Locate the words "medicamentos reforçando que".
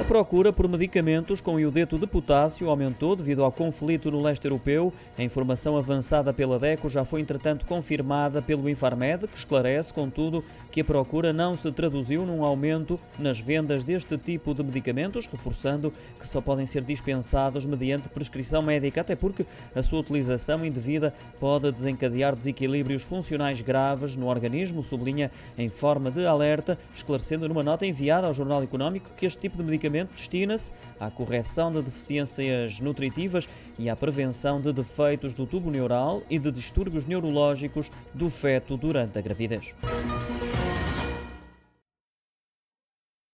14.62-16.26